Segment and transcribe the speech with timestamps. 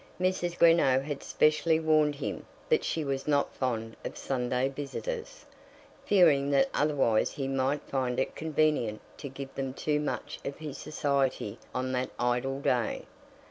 [0.19, 0.57] Mrs.
[0.57, 5.45] Greenow had specially warned him that she was not fond of Sunday visitors,
[6.07, 10.79] fearing that otherwise he might find it convenient to give them too much of his
[10.79, 13.03] society on that idle day.